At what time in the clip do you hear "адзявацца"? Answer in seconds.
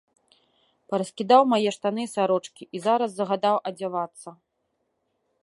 3.73-4.29